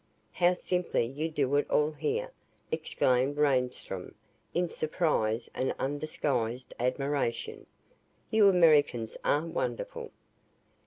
[0.31, 2.31] "How simply you do it all, here!"
[2.71, 4.15] exclaimed Reinstrom
[4.51, 7.67] in surprise and undisguised admiration.
[8.31, 10.09] "You Americans are wonderful!"